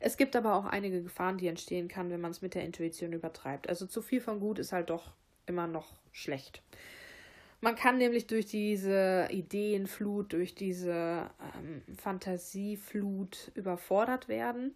Es 0.00 0.16
gibt 0.16 0.34
aber 0.34 0.54
auch 0.54 0.64
einige 0.64 1.02
Gefahren, 1.02 1.36
die 1.36 1.46
entstehen 1.46 1.88
kann, 1.88 2.10
wenn 2.10 2.22
man 2.22 2.30
es 2.30 2.40
mit 2.40 2.54
der 2.54 2.64
Intuition 2.64 3.12
übertreibt. 3.12 3.68
Also 3.68 3.86
zu 3.86 4.00
viel 4.00 4.22
von 4.22 4.40
gut 4.40 4.58
ist 4.58 4.72
halt 4.72 4.88
doch 4.88 5.12
immer 5.46 5.66
noch 5.66 5.92
schlecht. 6.10 6.62
Man 7.60 7.76
kann 7.76 7.98
nämlich 7.98 8.26
durch 8.26 8.46
diese 8.46 9.28
Ideenflut, 9.30 10.32
durch 10.32 10.54
diese 10.54 11.30
ähm, 11.58 11.82
Fantasieflut 11.96 13.52
überfordert 13.54 14.28
werden. 14.28 14.74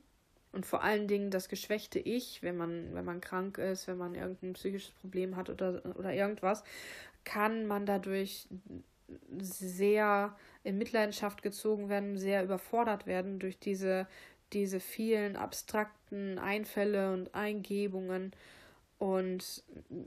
Und 0.52 0.66
vor 0.66 0.82
allen 0.82 1.08
Dingen 1.08 1.30
das 1.30 1.48
geschwächte 1.48 1.98
Ich, 1.98 2.42
wenn 2.42 2.56
man, 2.56 2.94
wenn 2.94 3.04
man 3.04 3.20
krank 3.20 3.58
ist, 3.58 3.86
wenn 3.86 3.98
man 3.98 4.14
irgendein 4.14 4.54
psychisches 4.54 4.92
Problem 4.92 5.36
hat 5.36 5.50
oder, 5.50 5.82
oder 5.96 6.12
irgendwas, 6.12 6.64
kann 7.24 7.66
man 7.66 7.84
dadurch 7.86 8.48
sehr 9.38 10.36
in 10.64 10.78
Mitleidenschaft 10.78 11.42
gezogen 11.42 11.88
werden, 11.88 12.18
sehr 12.18 12.42
überfordert 12.44 13.06
werden 13.06 13.38
durch 13.38 13.58
diese, 13.58 14.06
diese 14.52 14.80
vielen 14.80 15.36
abstrakten 15.36 16.38
Einfälle 16.38 17.12
und 17.12 17.34
Eingebungen 17.34 18.32
und 18.98 19.62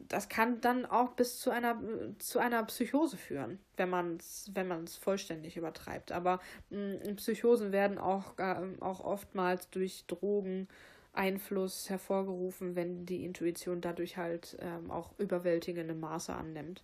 das 0.09 0.27
kann 0.27 0.59
dann 0.59 0.85
auch 0.85 1.11
bis 1.11 1.39
zu 1.39 1.49
einer, 1.49 1.81
zu 2.19 2.39
einer 2.39 2.61
Psychose 2.65 3.15
führen, 3.15 3.59
wenn 3.77 3.89
man 3.89 4.17
es 4.17 4.51
wenn 4.53 4.67
man's 4.67 4.97
vollständig 4.97 5.55
übertreibt. 5.55 6.11
Aber 6.11 6.41
mh, 6.71 7.11
mm, 7.11 7.15
Psychosen 7.15 7.71
werden 7.71 7.97
auch, 7.97 8.37
äh, 8.37 8.61
auch 8.81 8.99
oftmals 8.99 9.69
durch 9.69 10.05
Drogeneinfluss 10.07 11.89
hervorgerufen, 11.89 12.75
wenn 12.75 13.05
die 13.05 13.23
Intuition 13.23 13.79
dadurch 13.79 14.17
halt 14.17 14.57
ähm, 14.59 14.91
auch 14.91 15.17
überwältigende 15.17 15.93
Maße 15.93 16.33
annimmt. 16.33 16.83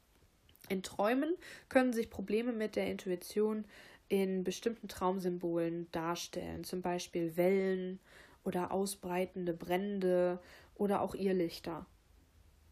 In 0.70 0.84
Träumen 0.84 1.36
können 1.68 1.92
sich 1.92 2.10
Probleme 2.10 2.54
mit 2.54 2.78
der 2.78 2.88
Intuition 2.88 3.66
in 4.08 4.46
bestimmten 4.46 4.88
Traumsymbolen 4.88 5.92
darstellen, 5.92 6.64
zum 6.64 6.82
Beispiel 6.82 7.36
Wellen 7.36 8.00
oder 8.46 8.72
ausbreitende 8.72 9.54
Brände 9.54 10.40
oder 10.76 11.02
auch 11.02 11.14
Irrlichter. 11.14 11.86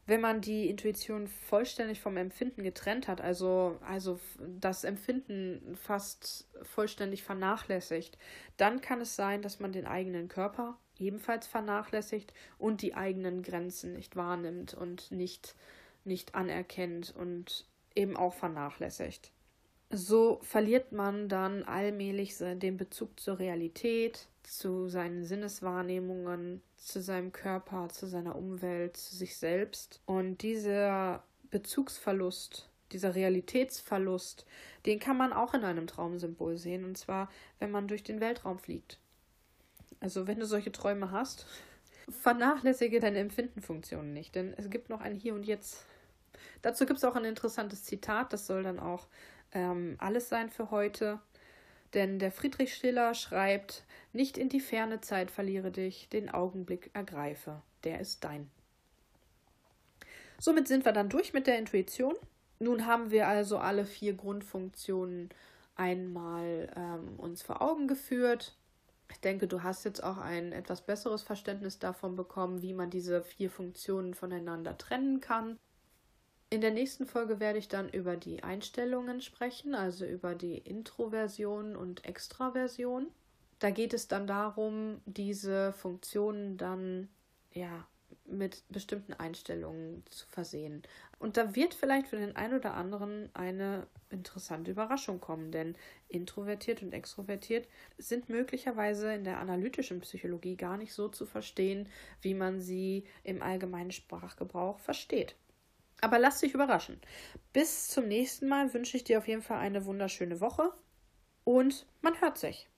Wenn 0.08 0.22
man 0.22 0.40
die 0.40 0.70
Intuition 0.70 1.28
vollständig 1.28 2.00
vom 2.00 2.16
Empfinden 2.18 2.62
getrennt 2.62 3.08
hat, 3.08 3.22
also, 3.22 3.80
also 3.82 4.20
das 4.60 4.84
Empfinden 4.84 5.76
fast 5.76 6.48
vollständig 6.62 7.24
vernachlässigt, 7.24 8.18
dann 8.58 8.82
kann 8.82 9.02
es 9.02 9.16
sein, 9.16 9.42
dass 9.42 9.60
man 9.60 9.72
den 9.72 9.88
eigenen 9.88 10.28
Körper 10.28 10.78
ebenfalls 11.00 11.48
vernachlässigt 11.48 12.34
und 12.60 12.84
die 12.84 12.94
eigenen 12.94 13.42
Grenzen 13.42 13.94
nicht 13.94 14.16
wahrnimmt 14.16 14.76
und 14.76 15.12
nicht, 15.12 15.56
nicht 16.04 16.36
anerkennt 16.36 17.16
und 17.16 17.66
eben 17.96 18.16
auch 18.16 18.36
vernachlässigt. 18.36 19.32
So 19.96 20.40
verliert 20.42 20.92
man 20.92 21.30
dann 21.30 21.64
allmählich 21.64 22.36
den 22.38 22.76
Bezug 22.76 23.18
zur 23.18 23.40
Realität, 23.40 24.28
zu 24.44 24.90
seinen 24.90 25.24
Sinneswahrnehmungen, 25.24 26.62
zu 26.76 27.02
seinem 27.02 27.32
Körper, 27.32 27.88
zu 27.88 28.06
seiner 28.06 28.36
Umwelt, 28.36 28.98
zu 28.98 29.16
sich 29.16 29.38
selbst. 29.38 30.02
Und 30.06 30.42
dieser 30.42 31.24
Bezugsverlust, 31.50 32.70
dieser 32.92 33.16
Realitätsverlust, 33.16 34.46
den 34.86 35.00
kann 35.00 35.16
man 35.16 35.32
auch 35.32 35.54
in 35.54 35.64
einem 35.64 35.88
Traumsymbol 35.88 36.58
sehen. 36.58 36.84
Und 36.84 36.98
zwar, 36.98 37.30
wenn 37.60 37.72
man 37.72 37.88
durch 37.88 38.04
den 38.04 38.20
Weltraum 38.20 38.60
fliegt. 38.60 39.00
Also, 40.02 40.28
wenn 40.28 40.42
du 40.42 40.46
solche 40.46 40.74
Träume 40.74 41.12
hast, 41.12 41.48
vernachlässige 42.10 43.00
deine 43.00 43.20
Empfindenfunktionen 43.20 44.12
nicht, 44.12 44.36
denn 44.36 44.54
es 44.58 44.70
gibt 44.70 44.90
noch 44.90 45.00
ein 45.00 45.16
Hier 45.16 45.34
und 45.34 45.46
Jetzt. 45.46 45.86
Dazu 46.62 46.86
gibt 46.86 46.98
es 46.98 47.06
auch 47.06 47.16
ein 47.16 47.24
interessantes 47.24 47.86
Zitat, 47.86 48.34
das 48.34 48.46
soll 48.46 48.62
dann 48.62 48.80
auch 48.80 49.08
ähm, 49.56 49.96
alles 49.98 50.30
sein 50.30 50.50
für 50.52 50.70
heute. 50.70 51.20
Denn 51.96 52.20
der 52.20 52.32
Friedrich 52.32 52.76
Schiller 52.76 53.16
schreibt, 53.16 53.86
nicht 54.14 54.38
in 54.38 54.50
die 54.50 54.60
ferne 54.60 55.02
Zeit 55.02 55.32
verliere 55.32 55.72
dich, 55.72 56.10
den 56.10 56.30
Augenblick 56.30 56.92
ergreife, 56.94 57.62
der 57.84 58.00
ist 58.00 58.24
dein. 58.24 58.52
Somit 60.38 60.68
sind 60.68 60.86
wir 60.86 60.92
dann 60.92 61.10
durch 61.10 61.34
mit 61.34 61.48
der 61.48 61.58
Intuition. 61.58 62.14
Nun 62.60 62.86
haben 62.86 63.12
wir 63.12 63.28
also 63.28 63.58
alle 63.58 63.86
vier 63.86 64.14
Grundfunktionen 64.14 65.30
einmal 65.76 66.70
ähm, 66.76 67.18
uns 67.18 67.42
vor 67.42 67.62
Augen 67.62 67.88
geführt. 67.88 68.56
Ich 69.12 69.22
denke, 69.22 69.48
du 69.48 69.64
hast 69.64 69.86
jetzt 69.86 70.04
auch 70.04 70.18
ein 70.18 70.52
etwas 70.52 70.82
besseres 70.82 71.24
Verständnis 71.24 71.80
davon 71.80 72.16
bekommen, 72.16 72.62
wie 72.62 72.74
man 72.74 72.90
diese 72.90 73.22
vier 73.24 73.50
Funktionen 73.50 74.14
voneinander 74.14 74.78
trennen 74.78 75.22
kann. 75.22 75.58
In 76.50 76.62
der 76.62 76.72
nächsten 76.72 77.06
Folge 77.06 77.40
werde 77.40 77.60
ich 77.60 77.68
dann 77.68 77.90
über 77.90 78.16
die 78.16 78.44
Einstellungen 78.44 79.22
sprechen, 79.22 79.74
also 79.74 80.06
über 80.06 80.36
die 80.36 80.58
Introversion 80.58 81.76
und 81.76 82.06
Extraversion. 82.06 83.08
Da 83.60 83.72
geht 83.72 83.94
es 83.94 84.08
dann 84.08 84.28
darum, 84.28 85.02
diese 85.06 85.74
Funktionen 85.74 86.58
dann 86.58 87.10
ja 87.52 87.88
mit 88.28 88.64
bestimmten 88.70 89.14
Einstellungen 89.14 90.04
zu 90.10 90.28
versehen. 90.28 90.84
Und 91.20 91.38
da 91.38 91.56
wird 91.56 91.74
vielleicht 91.74 92.08
für 92.08 92.18
den 92.18 92.36
einen 92.36 92.56
oder 92.56 92.74
anderen 92.74 93.30
eine 93.34 93.88
interessante 94.10 94.72
Überraschung 94.72 95.20
kommen, 95.20 95.52
denn 95.52 95.76
introvertiert 96.10 96.82
und 96.82 96.94
extrovertiert 96.94 97.68
sind 97.98 98.30
möglicherweise 98.30 99.14
in 99.14 99.24
der 99.24 99.40
analytischen 99.40 100.02
Psychologie 100.02 100.56
gar 100.56 100.78
nicht 100.78 100.94
so 100.94 101.08
zu 101.08 101.26
verstehen, 101.26 101.90
wie 102.22 102.34
man 102.34 102.60
sie 102.60 103.06
im 103.24 103.42
allgemeinen 103.42 103.92
Sprachgebrauch 103.92 104.80
versteht. 104.80 105.36
Aber 106.02 106.20
lass 106.20 106.40
dich 106.40 106.54
überraschen. 106.54 107.02
Bis 107.54 107.88
zum 107.88 108.08
nächsten 108.08 108.48
Mal 108.48 108.74
wünsche 108.74 108.98
ich 108.98 109.04
dir 109.04 109.18
auf 109.18 109.28
jeden 109.28 109.42
Fall 109.42 109.60
eine 109.60 109.86
wunderschöne 109.86 110.40
Woche 110.42 110.74
und 111.44 111.88
man 112.02 112.20
hört 112.22 112.38
sich. 112.38 112.70